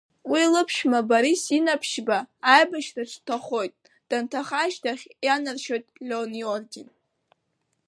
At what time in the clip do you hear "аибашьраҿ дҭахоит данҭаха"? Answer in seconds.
2.53-4.57